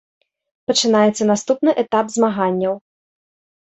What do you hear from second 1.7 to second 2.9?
этап змаганняў.